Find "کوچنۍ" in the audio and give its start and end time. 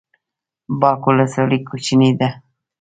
1.67-2.11